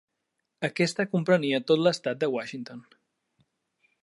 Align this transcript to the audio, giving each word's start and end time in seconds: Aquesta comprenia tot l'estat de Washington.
Aquesta 0.69 1.05
comprenia 1.11 1.61
tot 1.73 1.85
l'estat 1.85 2.21
de 2.25 2.33
Washington. 2.37 2.85